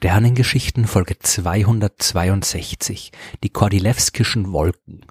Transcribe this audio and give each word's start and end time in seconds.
Sternengeschichten 0.00 0.86
Folge 0.86 1.18
262 1.18 3.10
Die 3.42 3.48
Kordilewskischen 3.48 4.52
Wolken 4.52 5.04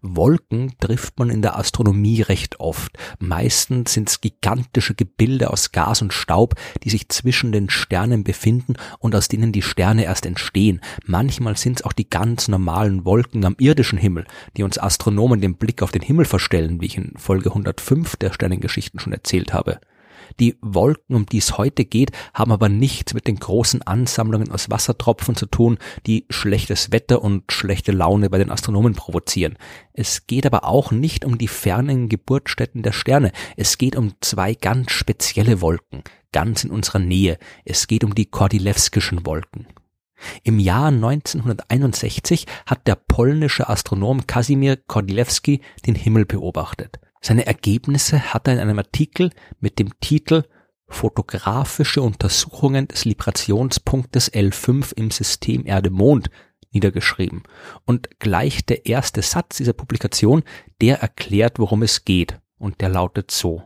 Wolken 0.00 0.72
trifft 0.80 1.16
man 1.20 1.30
in 1.30 1.42
der 1.42 1.56
Astronomie 1.56 2.22
recht 2.22 2.58
oft. 2.58 2.98
Meistens 3.20 3.92
sind 3.92 4.08
es 4.08 4.20
gigantische 4.20 4.96
Gebilde 4.96 5.50
aus 5.50 5.70
Gas 5.70 6.02
und 6.02 6.12
Staub, 6.12 6.56
die 6.82 6.90
sich 6.90 7.08
zwischen 7.08 7.52
den 7.52 7.70
Sternen 7.70 8.24
befinden 8.24 8.74
und 8.98 9.14
aus 9.14 9.28
denen 9.28 9.52
die 9.52 9.62
Sterne 9.62 10.06
erst 10.06 10.26
entstehen. 10.26 10.80
Manchmal 11.06 11.56
sind 11.56 11.78
es 11.78 11.84
auch 11.84 11.92
die 11.92 12.10
ganz 12.10 12.48
normalen 12.48 13.04
Wolken 13.04 13.44
am 13.44 13.54
irdischen 13.60 13.98
Himmel, 13.98 14.26
die 14.56 14.64
uns 14.64 14.76
Astronomen 14.76 15.40
den 15.40 15.54
Blick 15.54 15.82
auf 15.82 15.92
den 15.92 16.02
Himmel 16.02 16.24
verstellen, 16.24 16.80
wie 16.80 16.86
ich 16.86 16.96
in 16.96 17.12
Folge 17.16 17.50
105 17.50 18.16
der 18.16 18.32
Sternengeschichten 18.32 18.98
schon 18.98 19.12
erzählt 19.12 19.52
habe. 19.52 19.78
Die 20.40 20.56
Wolken, 20.60 21.14
um 21.16 21.26
die 21.26 21.38
es 21.38 21.58
heute 21.58 21.84
geht, 21.84 22.10
haben 22.34 22.52
aber 22.52 22.68
nichts 22.68 23.14
mit 23.14 23.26
den 23.26 23.36
großen 23.36 23.82
Ansammlungen 23.82 24.50
aus 24.50 24.70
Wassertropfen 24.70 25.34
zu 25.34 25.46
tun, 25.46 25.78
die 26.06 26.26
schlechtes 26.30 26.92
Wetter 26.92 27.22
und 27.22 27.50
schlechte 27.52 27.92
Laune 27.92 28.30
bei 28.30 28.38
den 28.38 28.50
Astronomen 28.50 28.94
provozieren. 28.94 29.56
Es 29.92 30.26
geht 30.26 30.46
aber 30.46 30.64
auch 30.64 30.90
nicht 30.90 31.24
um 31.24 31.38
die 31.38 31.48
fernen 31.48 32.08
Geburtsstätten 32.08 32.82
der 32.82 32.92
Sterne. 32.92 33.32
Es 33.56 33.78
geht 33.78 33.96
um 33.96 34.14
zwei 34.20 34.54
ganz 34.54 34.92
spezielle 34.92 35.60
Wolken, 35.60 36.02
ganz 36.32 36.64
in 36.64 36.70
unserer 36.70 36.98
Nähe. 36.98 37.38
Es 37.64 37.86
geht 37.86 38.04
um 38.04 38.14
die 38.14 38.26
Kordilewskischen 38.26 39.26
Wolken. 39.26 39.66
Im 40.44 40.58
Jahr 40.58 40.88
1961 40.88 42.46
hat 42.66 42.86
der 42.86 42.94
polnische 42.94 43.68
Astronom 43.68 44.26
Kasimir 44.26 44.76
Kordilewski 44.76 45.60
den 45.86 45.94
Himmel 45.94 46.26
beobachtet. 46.26 47.00
Seine 47.24 47.46
Ergebnisse 47.46 48.34
hat 48.34 48.48
er 48.48 48.54
in 48.54 48.58
einem 48.58 48.78
Artikel 48.78 49.30
mit 49.60 49.78
dem 49.78 49.98
Titel 50.00 50.42
Fotografische 50.88 52.02
Untersuchungen 52.02 52.88
des 52.88 53.04
Librationspunktes 53.04 54.32
L5 54.32 54.92
im 54.94 55.10
System 55.10 55.64
Erde-Mond 55.64 56.30
niedergeschrieben. 56.72 57.44
Und 57.86 58.18
gleich 58.18 58.66
der 58.66 58.86
erste 58.86 59.22
Satz 59.22 59.58
dieser 59.58 59.72
Publikation, 59.72 60.42
der 60.80 61.00
erklärt, 61.00 61.58
worum 61.58 61.82
es 61.82 62.04
geht. 62.04 62.40
Und 62.58 62.80
der 62.80 62.88
lautet 62.88 63.30
so 63.30 63.62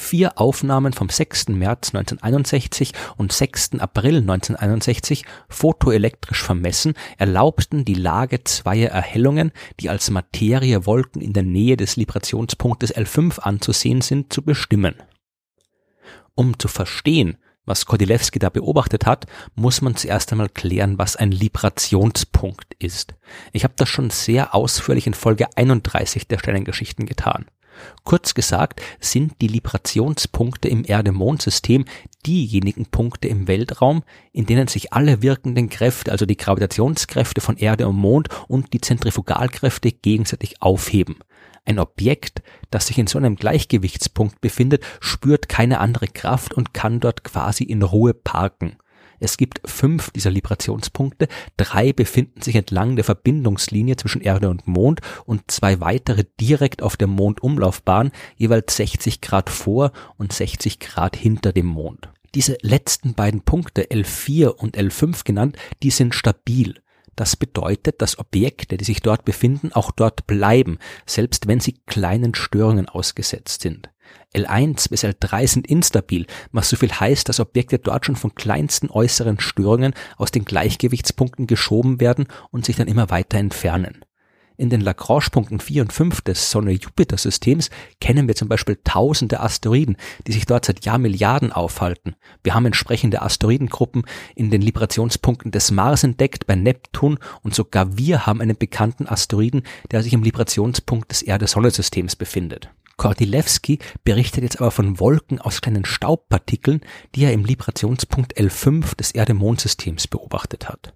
vier 0.00 0.40
Aufnahmen 0.40 0.92
vom 0.92 1.08
6. 1.08 1.48
März 1.48 1.94
1961 1.94 2.92
und 3.16 3.32
6. 3.32 3.78
April 3.78 4.16
1961 4.16 5.24
fotoelektrisch 5.48 6.42
vermessen, 6.42 6.94
erlaubten 7.18 7.84
die 7.84 7.94
Lage 7.94 8.42
zweier 8.42 8.90
Erhellungen, 8.90 9.52
die 9.78 9.90
als 9.90 10.10
Materiewolken 10.10 11.20
in 11.20 11.32
der 11.32 11.42
Nähe 11.42 11.76
des 11.76 11.96
Librationspunktes 11.96 12.96
L5 12.96 13.40
anzusehen 13.40 14.00
sind, 14.00 14.32
zu 14.32 14.42
bestimmen. 14.42 14.94
Um 16.34 16.58
zu 16.58 16.68
verstehen, 16.68 17.36
was 17.66 17.84
Kordilewski 17.84 18.38
da 18.38 18.48
beobachtet 18.48 19.04
hat, 19.06 19.26
muss 19.54 19.82
man 19.82 19.94
zuerst 19.94 20.32
einmal 20.32 20.48
klären, 20.48 20.98
was 20.98 21.14
ein 21.14 21.30
Librationspunkt 21.30 22.74
ist. 22.78 23.14
Ich 23.52 23.64
habe 23.64 23.74
das 23.76 23.88
schon 23.88 24.10
sehr 24.10 24.54
ausführlich 24.54 25.06
in 25.06 25.14
Folge 25.14 25.46
31 25.56 26.26
der 26.26 26.38
Sternengeschichten 26.38 27.04
getan. 27.04 27.46
Kurz 28.04 28.34
gesagt 28.34 28.82
sind 29.00 29.40
die 29.40 29.48
Librationspunkte 29.48 30.68
im 30.68 30.84
Erde-Mond-System 30.84 31.84
diejenigen 32.26 32.86
Punkte 32.86 33.28
im 33.28 33.48
Weltraum, 33.48 34.02
in 34.32 34.46
denen 34.46 34.68
sich 34.68 34.92
alle 34.92 35.22
wirkenden 35.22 35.68
Kräfte, 35.68 36.12
also 36.12 36.26
die 36.26 36.36
Gravitationskräfte 36.36 37.40
von 37.40 37.56
Erde 37.56 37.88
und 37.88 37.96
Mond 37.96 38.28
und 38.48 38.72
die 38.72 38.80
Zentrifugalkräfte 38.80 39.92
gegenseitig 39.92 40.60
aufheben. 40.60 41.16
Ein 41.64 41.78
Objekt, 41.78 42.42
das 42.70 42.86
sich 42.86 42.98
in 42.98 43.06
so 43.06 43.18
einem 43.18 43.36
Gleichgewichtspunkt 43.36 44.40
befindet, 44.40 44.82
spürt 45.00 45.48
keine 45.48 45.80
andere 45.80 46.08
Kraft 46.08 46.54
und 46.54 46.74
kann 46.74 47.00
dort 47.00 47.22
quasi 47.24 47.64
in 47.64 47.82
Ruhe 47.82 48.14
parken. 48.14 48.76
Es 49.20 49.36
gibt 49.36 49.60
fünf 49.66 50.10
dieser 50.10 50.30
Librationspunkte, 50.30 51.28
drei 51.58 51.92
befinden 51.92 52.40
sich 52.40 52.56
entlang 52.56 52.96
der 52.96 53.04
Verbindungslinie 53.04 53.96
zwischen 53.96 54.22
Erde 54.22 54.48
und 54.48 54.66
Mond 54.66 55.00
und 55.26 55.50
zwei 55.50 55.80
weitere 55.80 56.24
direkt 56.40 56.82
auf 56.82 56.96
der 56.96 57.06
Mondumlaufbahn, 57.06 58.12
jeweils 58.36 58.76
60 58.76 59.20
Grad 59.20 59.50
vor 59.50 59.92
und 60.16 60.32
60 60.32 60.80
Grad 60.80 61.16
hinter 61.16 61.52
dem 61.52 61.66
Mond. 61.66 62.08
Diese 62.34 62.56
letzten 62.62 63.14
beiden 63.14 63.42
Punkte, 63.42 63.90
L4 63.90 64.48
und 64.48 64.78
L5 64.78 65.24
genannt, 65.24 65.56
die 65.82 65.90
sind 65.90 66.14
stabil. 66.14 66.80
Das 67.16 67.36
bedeutet, 67.36 68.00
dass 68.00 68.18
Objekte, 68.18 68.78
die 68.78 68.84
sich 68.84 69.00
dort 69.00 69.26
befinden, 69.26 69.72
auch 69.72 69.90
dort 69.90 70.26
bleiben, 70.26 70.78
selbst 71.04 71.48
wenn 71.48 71.60
sie 71.60 71.78
kleinen 71.86 72.34
Störungen 72.34 72.88
ausgesetzt 72.88 73.60
sind. 73.60 73.90
L1 74.34 74.90
bis 74.90 75.04
L3 75.04 75.48
sind 75.48 75.66
instabil, 75.66 76.26
was 76.52 76.70
so 76.70 76.76
viel 76.76 76.92
heißt, 76.92 77.28
dass 77.28 77.40
Objekte 77.40 77.78
dort 77.78 78.06
schon 78.06 78.16
von 78.16 78.34
kleinsten 78.34 78.88
äußeren 78.90 79.40
Störungen 79.40 79.94
aus 80.16 80.30
den 80.30 80.44
Gleichgewichtspunkten 80.44 81.46
geschoben 81.46 82.00
werden 82.00 82.26
und 82.50 82.64
sich 82.64 82.76
dann 82.76 82.88
immer 82.88 83.10
weiter 83.10 83.38
entfernen. 83.38 84.04
In 84.60 84.68
den 84.68 84.82
Lagrange-Punkten 84.82 85.58
4 85.58 85.80
und 85.80 85.92
5 85.94 86.20
des 86.20 86.50
Sonne-Jupiter-Systems 86.50 87.70
kennen 87.98 88.28
wir 88.28 88.34
zum 88.34 88.46
Beispiel 88.46 88.78
tausende 88.84 89.40
Asteroiden, 89.40 89.96
die 90.26 90.32
sich 90.32 90.44
dort 90.44 90.66
seit 90.66 90.84
Jahrmilliarden 90.84 91.50
aufhalten. 91.50 92.14
Wir 92.44 92.54
haben 92.54 92.66
entsprechende 92.66 93.22
Asteroidengruppen 93.22 94.02
in 94.36 94.50
den 94.50 94.60
Librationspunkten 94.60 95.50
des 95.50 95.70
Mars 95.70 96.04
entdeckt, 96.04 96.46
bei 96.46 96.56
Neptun 96.56 97.18
und 97.40 97.54
sogar 97.54 97.96
wir 97.96 98.26
haben 98.26 98.42
einen 98.42 98.58
bekannten 98.58 99.08
Asteroiden, 99.08 99.62
der 99.92 100.02
sich 100.02 100.12
im 100.12 100.22
Librationspunkt 100.22 101.10
des 101.10 101.22
Erde-Sonne-Systems 101.22 102.16
befindet. 102.16 102.68
Kordilewski 103.00 103.80
berichtet 104.04 104.42
jetzt 104.42 104.60
aber 104.60 104.70
von 104.70 105.00
Wolken 105.00 105.40
aus 105.40 105.62
kleinen 105.62 105.86
Staubpartikeln, 105.86 106.82
die 107.14 107.24
er 107.24 107.32
im 107.32 107.46
Librationspunkt 107.46 108.38
L5 108.38 108.94
des 108.94 109.12
Erde-Mond-Systems 109.12 110.06
beobachtet 110.06 110.68
hat. 110.68 110.92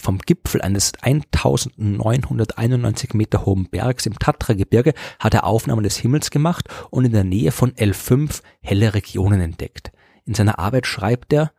Vom 0.00 0.20
Gipfel 0.20 0.62
eines 0.62 0.92
1991 1.02 3.14
Meter 3.14 3.44
hohen 3.46 3.68
Bergs 3.68 4.06
im 4.06 4.16
Tatra-Gebirge 4.16 4.94
hat 5.18 5.34
er 5.34 5.42
Aufnahmen 5.42 5.82
des 5.82 5.96
Himmels 5.96 6.30
gemacht 6.30 6.68
und 6.90 7.04
in 7.04 7.10
der 7.10 7.24
Nähe 7.24 7.50
von 7.50 7.72
L5 7.72 8.42
helle 8.60 8.94
Regionen 8.94 9.40
entdeckt. 9.40 9.90
In 10.26 10.34
seiner 10.34 10.60
Arbeit 10.60 10.86
schreibt 10.86 11.32
er, 11.32 11.50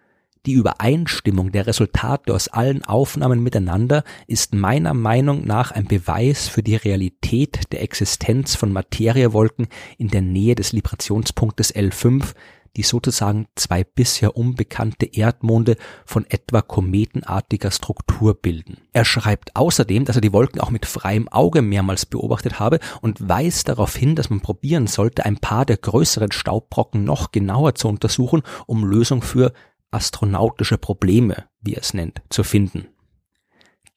die 0.46 0.54
Übereinstimmung 0.54 1.52
der 1.52 1.68
Resultate 1.68 2.34
aus 2.34 2.48
allen 2.48 2.84
Aufnahmen 2.84 3.44
miteinander 3.44 4.04
ist 4.28 4.56
meiner 4.56 4.94
Meinung 4.94 5.46
nach 5.46 5.72
ein 5.72 5.86
Beweis 5.86 6.48
für 6.48 6.64
die 6.64 6.76
Realität 6.76 7.72
der 7.72 7.84
Existenz 7.84 8.56
von 8.56 8.74
Materiewolken 8.74 9.68
in 9.98 10.08
der 10.08 10.22
Nähe 10.22 10.56
des 10.56 10.72
Librationspunktes 10.74 11.76
L5, 11.76 12.34
die 12.78 12.84
sozusagen 12.84 13.48
zwei 13.56 13.84
bisher 13.84 14.38
unbekannte 14.38 15.06
Erdmonde 15.06 15.76
von 16.06 16.26
etwa 16.30 16.62
kometenartiger 16.62 17.70
Struktur 17.70 18.34
bilden. 18.34 18.78
Er 18.94 19.06
schreibt 19.06 19.56
außerdem, 19.56 20.06
dass 20.06 20.16
er 20.16 20.22
die 20.22 20.34
Wolken 20.34 20.62
auch 20.62 20.70
mit 20.70 20.86
freiem 20.86 21.28
Auge 21.28 21.62
mehrmals 21.62 22.06
beobachtet 22.06 22.60
habe 22.60 22.80
und 23.02 23.28
weist 23.28 23.68
darauf 23.68 23.96
hin, 23.96 24.16
dass 24.16 24.30
man 24.30 24.40
probieren 24.40 24.88
sollte, 24.88 25.26
ein 25.26 25.38
paar 25.38 25.66
der 25.66 25.78
größeren 25.78 26.32
Staubbrocken 26.32 27.04
noch 27.04 27.32
genauer 27.32 27.76
zu 27.76 27.90
untersuchen, 27.90 28.42
um 28.68 28.86
Lösung 28.86 29.22
für 29.22 29.52
astronautische 29.92 30.78
Probleme, 30.78 31.46
wie 31.62 31.76
er 31.76 31.82
es 31.82 31.94
nennt, 31.94 32.22
zu 32.30 32.44
finden. 32.44 32.88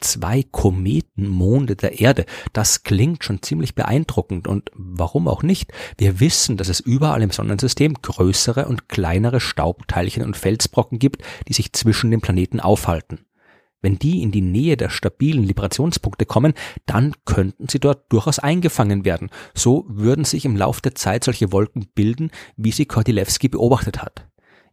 Zwei 0.00 0.42
Kometenmonde 0.42 1.76
der 1.76 2.00
Erde, 2.00 2.26
das 2.52 2.82
klingt 2.82 3.24
schon 3.24 3.42
ziemlich 3.42 3.74
beeindruckend 3.74 4.46
und 4.46 4.70
warum 4.74 5.28
auch 5.28 5.42
nicht? 5.42 5.72
Wir 5.96 6.20
wissen, 6.20 6.56
dass 6.56 6.68
es 6.68 6.80
überall 6.80 7.22
im 7.22 7.30
Sonnensystem 7.30 7.94
größere 8.02 8.66
und 8.66 8.88
kleinere 8.88 9.40
Staubteilchen 9.40 10.22
und 10.24 10.36
Felsbrocken 10.36 10.98
gibt, 10.98 11.22
die 11.48 11.54
sich 11.54 11.72
zwischen 11.72 12.10
den 12.10 12.20
Planeten 12.20 12.60
aufhalten. 12.60 13.24
Wenn 13.80 13.98
die 13.98 14.22
in 14.22 14.32
die 14.32 14.40
Nähe 14.40 14.76
der 14.76 14.88
stabilen 14.88 15.44
Librationspunkte 15.44 16.24
kommen, 16.24 16.54
dann 16.86 17.14
könnten 17.26 17.68
sie 17.68 17.80
dort 17.80 18.10
durchaus 18.10 18.38
eingefangen 18.38 19.04
werden. 19.04 19.30
So 19.54 19.84
würden 19.88 20.24
sich 20.24 20.44
im 20.46 20.56
Lauf 20.56 20.80
der 20.80 20.94
Zeit 20.94 21.22
solche 21.22 21.52
Wolken 21.52 21.86
bilden, 21.94 22.30
wie 22.56 22.72
sie 22.72 22.86
Kordilewski 22.86 23.48
beobachtet 23.48 24.02
hat. 24.02 24.26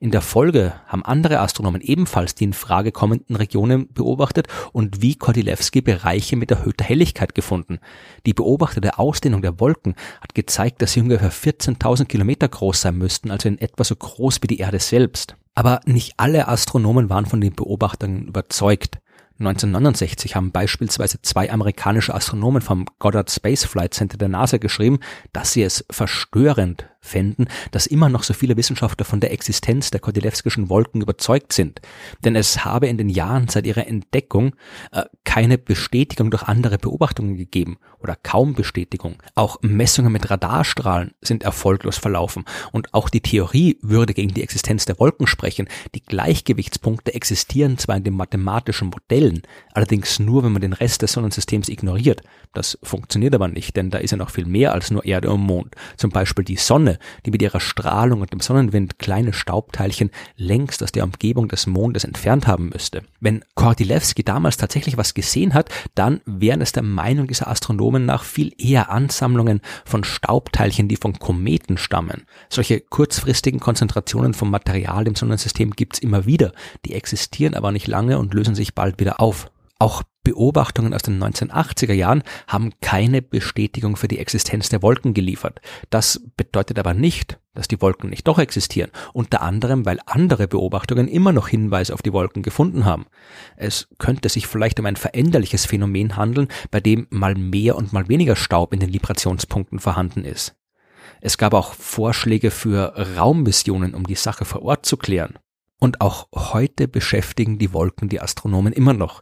In 0.03 0.09
der 0.09 0.21
Folge 0.21 0.73
haben 0.87 1.05
andere 1.05 1.41
Astronomen 1.41 1.79
ebenfalls 1.79 2.33
die 2.33 2.45
in 2.45 2.53
Frage 2.53 2.91
kommenden 2.91 3.35
Regionen 3.35 3.87
beobachtet 3.93 4.47
und 4.71 5.03
wie 5.03 5.15
Kordilewski 5.15 5.81
Bereiche 5.81 6.35
mit 6.35 6.49
erhöhter 6.49 6.85
Helligkeit 6.85 7.35
gefunden. 7.35 7.77
Die 8.25 8.33
beobachtete 8.33 8.97
Ausdehnung 8.97 9.43
der 9.43 9.59
Wolken 9.59 9.93
hat 10.19 10.33
gezeigt, 10.33 10.81
dass 10.81 10.93
sie 10.93 11.01
ungefähr 11.01 11.31
14.000 11.31 12.05
Kilometer 12.05 12.47
groß 12.47 12.81
sein 12.81 12.97
müssten, 12.97 13.29
also 13.29 13.47
in 13.47 13.59
etwa 13.59 13.83
so 13.83 13.95
groß 13.95 14.41
wie 14.41 14.47
die 14.47 14.57
Erde 14.57 14.79
selbst. 14.79 15.35
Aber 15.53 15.81
nicht 15.85 16.15
alle 16.17 16.47
Astronomen 16.47 17.11
waren 17.11 17.27
von 17.27 17.39
den 17.39 17.53
Beobachtungen 17.53 18.25
überzeugt. 18.25 18.97
1969 19.37 20.35
haben 20.35 20.51
beispielsweise 20.51 21.21
zwei 21.21 21.51
amerikanische 21.51 22.15
Astronomen 22.15 22.63
vom 22.63 22.85
Goddard 22.97 23.29
Space 23.29 23.65
Flight 23.65 23.93
Center 23.93 24.17
der 24.17 24.29
NASA 24.29 24.57
geschrieben, 24.57 24.97
dass 25.31 25.53
sie 25.53 25.61
es 25.61 25.85
verstörend 25.91 26.90
fänden, 27.01 27.47
dass 27.71 27.87
immer 27.87 28.09
noch 28.09 28.23
so 28.23 28.33
viele 28.33 28.55
Wissenschaftler 28.57 29.05
von 29.05 29.19
der 29.19 29.31
Existenz 29.33 29.91
der 29.91 29.99
Kordylewskischen 29.99 30.69
Wolken 30.69 31.01
überzeugt 31.01 31.51
sind. 31.51 31.81
Denn 32.23 32.35
es 32.35 32.63
habe 32.63 32.87
in 32.87 32.97
den 32.97 33.09
Jahren 33.09 33.47
seit 33.47 33.65
ihrer 33.65 33.87
Entdeckung 33.87 34.55
äh, 34.91 35.03
keine 35.23 35.57
Bestätigung 35.57 36.31
durch 36.31 36.43
andere 36.43 36.77
Beobachtungen 36.77 37.35
gegeben 37.35 37.77
oder 37.99 38.15
kaum 38.21 38.53
Bestätigung. 38.53 39.15
Auch 39.35 39.57
Messungen 39.61 40.11
mit 40.11 40.29
Radarstrahlen 40.29 41.13
sind 41.21 41.43
erfolglos 41.43 41.97
verlaufen 41.97 42.45
und 42.71 42.93
auch 42.93 43.09
die 43.09 43.21
Theorie 43.21 43.77
würde 43.81 44.13
gegen 44.13 44.33
die 44.33 44.43
Existenz 44.43 44.85
der 44.85 44.99
Wolken 44.99 45.27
sprechen. 45.27 45.67
Die 45.95 46.03
Gleichgewichtspunkte 46.03 47.13
existieren 47.13 47.77
zwar 47.77 47.97
in 47.97 48.03
den 48.03 48.13
mathematischen 48.13 48.89
Modellen, 48.89 49.41
allerdings 49.73 50.19
nur, 50.19 50.43
wenn 50.43 50.51
man 50.51 50.61
den 50.61 50.73
Rest 50.73 51.01
des 51.01 51.13
Sonnensystems 51.13 51.69
ignoriert. 51.69 52.21
Das 52.53 52.77
funktioniert 52.83 53.33
aber 53.33 53.47
nicht, 53.47 53.75
denn 53.75 53.89
da 53.89 53.97
ist 53.97 54.11
ja 54.11 54.17
noch 54.17 54.29
viel 54.29 54.45
mehr 54.45 54.73
als 54.73 54.91
nur 54.91 55.05
Erde 55.05 55.31
und 55.31 55.41
Mond. 55.41 55.75
Zum 55.97 56.11
Beispiel 56.11 56.43
die 56.43 56.57
Sonne, 56.57 56.90
die 57.25 57.31
mit 57.31 57.41
ihrer 57.41 57.59
Strahlung 57.59 58.21
und 58.21 58.31
dem 58.31 58.39
Sonnenwind 58.39 58.99
kleine 58.99 59.33
Staubteilchen 59.33 60.11
längst 60.35 60.83
aus 60.83 60.91
der 60.91 61.03
Umgebung 61.03 61.47
des 61.47 61.67
Mondes 61.67 62.03
entfernt 62.03 62.47
haben 62.47 62.69
müsste. 62.69 63.03
Wenn 63.19 63.43
Kordylewski 63.55 64.23
damals 64.23 64.57
tatsächlich 64.57 64.97
was 64.97 65.13
gesehen 65.13 65.53
hat, 65.53 65.69
dann 65.95 66.21
wären 66.25 66.61
es 66.61 66.71
der 66.71 66.83
Meinung 66.83 67.27
dieser 67.27 67.47
Astronomen 67.47 68.05
nach 68.05 68.23
viel 68.23 68.53
eher 68.57 68.89
Ansammlungen 68.89 69.61
von 69.85 70.03
Staubteilchen, 70.03 70.87
die 70.87 70.97
von 70.97 71.19
Kometen 71.19 71.77
stammen. 71.77 72.23
Solche 72.49 72.81
kurzfristigen 72.81 73.59
Konzentrationen 73.59 74.33
von 74.33 74.49
Material 74.49 75.07
im 75.07 75.15
Sonnensystem 75.15 75.71
gibt's 75.71 75.99
immer 75.99 76.25
wieder, 76.25 76.51
die 76.85 76.93
existieren 76.93 77.55
aber 77.55 77.71
nicht 77.71 77.87
lange 77.87 78.19
und 78.19 78.33
lösen 78.33 78.55
sich 78.55 78.75
bald 78.75 78.99
wieder 78.99 79.19
auf. 79.19 79.51
Auch 79.79 80.03
Beobachtungen 80.31 80.93
aus 80.93 81.01
den 81.01 81.21
1980er 81.21 81.91
Jahren 81.91 82.23
haben 82.47 82.71
keine 82.79 83.21
Bestätigung 83.21 83.97
für 83.97 84.07
die 84.07 84.17
Existenz 84.17 84.69
der 84.69 84.81
Wolken 84.81 85.13
geliefert. 85.13 85.59
Das 85.89 86.21
bedeutet 86.37 86.79
aber 86.79 86.93
nicht, 86.93 87.37
dass 87.53 87.67
die 87.67 87.81
Wolken 87.81 88.09
nicht 88.09 88.25
doch 88.29 88.39
existieren, 88.39 88.91
unter 89.11 89.41
anderem 89.41 89.85
weil 89.85 89.99
andere 90.05 90.47
Beobachtungen 90.47 91.09
immer 91.09 91.33
noch 91.33 91.49
Hinweise 91.49 91.93
auf 91.93 92.01
die 92.01 92.13
Wolken 92.13 92.43
gefunden 92.43 92.85
haben. 92.85 93.07
Es 93.57 93.89
könnte 93.97 94.29
sich 94.29 94.47
vielleicht 94.47 94.79
um 94.79 94.85
ein 94.85 94.95
veränderliches 94.95 95.65
Phänomen 95.65 96.15
handeln, 96.15 96.47
bei 96.71 96.79
dem 96.79 97.07
mal 97.09 97.35
mehr 97.35 97.75
und 97.75 97.91
mal 97.91 98.07
weniger 98.07 98.37
Staub 98.37 98.73
in 98.73 98.79
den 98.79 98.89
Librationspunkten 98.89 99.79
vorhanden 99.79 100.23
ist. 100.23 100.55
Es 101.19 101.37
gab 101.37 101.53
auch 101.53 101.73
Vorschläge 101.73 102.51
für 102.51 102.93
Raummissionen, 103.17 103.95
um 103.95 104.07
die 104.07 104.15
Sache 104.15 104.45
vor 104.45 104.61
Ort 104.61 104.85
zu 104.85 104.95
klären. 104.95 105.39
Und 105.77 105.99
auch 105.99 106.29
heute 106.33 106.87
beschäftigen 106.87 107.59
die 107.59 107.73
Wolken 107.73 108.07
die 108.07 108.21
Astronomen 108.21 108.71
immer 108.71 108.93
noch. 108.93 109.21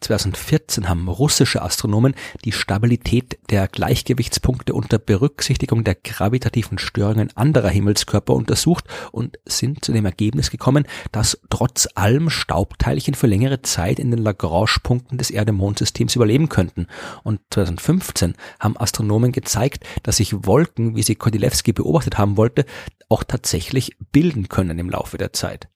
2014 0.00 0.88
haben 0.88 1.08
russische 1.08 1.62
Astronomen 1.62 2.14
die 2.44 2.52
Stabilität 2.52 3.38
der 3.50 3.68
Gleichgewichtspunkte 3.68 4.72
unter 4.74 4.98
Berücksichtigung 4.98 5.84
der 5.84 5.94
gravitativen 5.94 6.78
Störungen 6.78 7.30
anderer 7.36 7.68
Himmelskörper 7.68 8.34
untersucht 8.34 8.84
und 9.12 9.38
sind 9.44 9.84
zu 9.84 9.92
dem 9.92 10.06
Ergebnis 10.06 10.50
gekommen, 10.50 10.86
dass 11.12 11.40
trotz 11.50 11.88
allem 11.94 12.30
Staubteilchen 12.30 13.14
für 13.14 13.26
längere 13.26 13.62
Zeit 13.62 13.98
in 13.98 14.10
den 14.10 14.20
Lagrange-Punkten 14.20 15.18
des 15.18 15.30
Erde-Mond-Systems 15.30 16.16
überleben 16.16 16.48
könnten. 16.48 16.86
Und 17.22 17.40
2015 17.50 18.34
haben 18.58 18.76
Astronomen 18.78 19.32
gezeigt, 19.32 19.84
dass 20.02 20.16
sich 20.16 20.46
Wolken, 20.46 20.96
wie 20.96 21.02
sie 21.02 21.14
Kordylewski 21.14 21.72
beobachtet 21.72 22.18
haben 22.18 22.36
wollte, 22.36 22.64
auch 23.08 23.24
tatsächlich 23.24 23.96
bilden 24.12 24.48
können 24.48 24.78
im 24.78 24.88
Laufe 24.88 25.18
der 25.18 25.32
Zeit. 25.32 25.68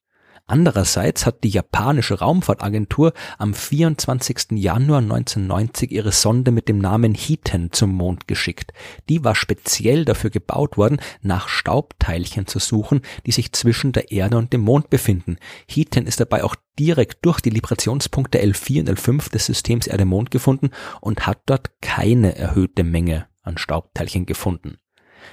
Andererseits 0.47 1.25
hat 1.25 1.43
die 1.43 1.49
japanische 1.49 2.19
Raumfahrtagentur 2.19 3.15
am 3.39 3.55
24. 3.55 4.53
Januar 4.53 4.99
1990 4.99 5.91
ihre 5.91 6.13
Sonde 6.13 6.51
mit 6.51 6.69
dem 6.69 6.79
Namen 6.79 7.15
Hiten 7.15 7.73
zum 7.73 7.91
Mond 7.93 8.29
geschickt. 8.29 8.75
Die 9.09 9.25
war 9.25 9.35
speziell 9.35 10.05
dafür 10.05 10.29
gebaut 10.29 10.77
worden, 10.77 11.01
nach 11.23 11.49
Staubteilchen 11.49 12.47
zu 12.47 12.59
suchen, 12.59 13.01
die 13.25 13.33
sich 13.33 13.53
zwischen 13.53 13.93
der 13.93 14.13
Erde 14.13 14.37
und 14.37 14.53
dem 14.53 14.61
Mond 14.61 14.91
befinden. 14.91 15.39
Hiten 15.67 16.07
ist 16.07 16.21
dabei 16.21 16.45
auch 16.45 16.57
direkt 16.79 17.25
durch 17.25 17.41
die 17.41 17.51
Librationspunkte 17.51 18.39
L4 18.43 18.81
und 18.81 18.91
L5 18.91 19.31
des 19.31 19.47
Systems 19.47 19.87
Erde-Mond 19.87 20.31
gefunden 20.31 20.73
und 21.01 21.27
hat 21.27 21.41
dort 21.47 21.71
keine 21.81 22.37
erhöhte 22.37 22.85
Menge 22.85 23.29
an 23.43 23.57
Staubteilchen 23.57 24.27
gefunden. 24.27 24.77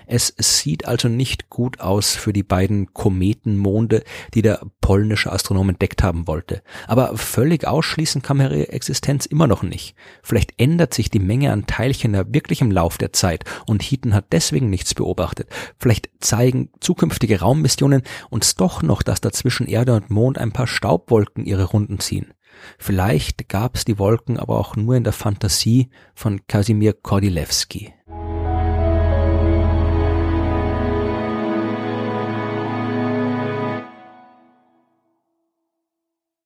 Es 0.08 0.34
sieht 0.38 0.88
also 0.88 1.08
nicht 1.08 1.50
gut 1.50 1.80
aus 1.80 2.16
für 2.16 2.34
die 2.34 2.44
beiden 2.44 2.94
Kometenmonde, 2.94 4.04
die 4.34 4.42
der 4.42 4.62
polnische 4.82 5.32
Astronom 5.32 5.70
entdeckt 5.70 6.04
haben 6.04 6.28
wollte. 6.28 6.62
Aber 6.88 7.16
völlig 7.18 7.66
ausschließen 7.66 8.22
kann 8.22 8.38
man 8.38 8.52
ihre 8.52 8.70
Existenz 8.70 9.26
immer 9.26 9.48
noch 9.48 9.64
nicht. 9.64 9.96
Vielleicht 10.24 10.60
ändert 10.60 10.94
sich 10.94 11.10
die 11.10 11.20
Menge 11.20 11.52
an 11.52 11.68
Teilchen 11.68 12.14
ja 12.14 12.24
wirklich 12.28 12.62
im 12.62 12.72
Lauf 12.72 12.98
der 12.98 13.14
Zeit 13.14 13.46
und 13.66 13.84
Heaton 13.84 14.14
hat 14.14 14.26
deswegen 14.32 14.70
nichts 14.70 14.94
beobachtet. 14.94 15.50
Vielleicht 15.78 16.10
zeigen 16.20 16.70
zukünftige 16.80 17.40
Raummissionen 17.40 18.04
uns 18.30 18.56
doch 18.56 18.82
noch, 18.82 19.04
dass 19.04 19.22
dazwischen 19.22 19.68
Erde 19.68 19.94
und 19.94 20.10
Mond 20.10 20.38
ein 20.38 20.52
paar 20.52 20.68
Staubwolken 20.68 21.46
ihre 21.46 21.66
Runden 21.66 22.00
ziehen. 22.00 22.34
Vielleicht 22.78 23.50
gab 23.50 23.76
es 23.76 23.86
die 23.86 24.00
Wolken 24.00 24.38
aber 24.38 24.60
auch 24.60 24.76
nur 24.76 24.96
in 24.96 25.04
der 25.04 25.14
Fantasie 25.14 25.90
von 26.14 26.46
Kasimir 26.48 26.94
Kordylewski. 26.94 27.94